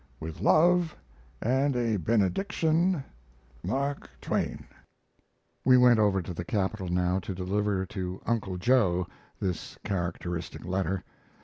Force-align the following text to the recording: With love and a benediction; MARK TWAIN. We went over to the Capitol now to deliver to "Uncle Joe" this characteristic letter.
With 0.19 0.41
love 0.41 0.97
and 1.43 1.75
a 1.75 1.97
benediction; 1.97 3.03
MARK 3.61 4.09
TWAIN. 4.19 4.65
We 5.63 5.77
went 5.77 5.99
over 5.99 6.23
to 6.23 6.33
the 6.33 6.43
Capitol 6.43 6.87
now 6.89 7.19
to 7.19 7.35
deliver 7.35 7.85
to 7.85 8.19
"Uncle 8.25 8.57
Joe" 8.57 9.05
this 9.39 9.77
characteristic 9.83 10.65
letter. 10.65 11.03